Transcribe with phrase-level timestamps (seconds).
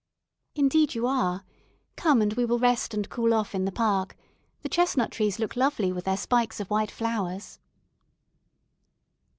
[0.55, 1.43] "Indeed you are.
[1.95, 4.17] Come, and we will rest and cool off in the park.
[4.63, 7.59] The chestnut trees look lovely with their spikes of white flowers."